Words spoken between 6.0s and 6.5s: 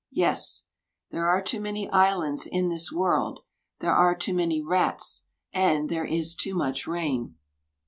is